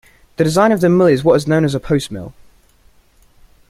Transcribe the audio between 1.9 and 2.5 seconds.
mill.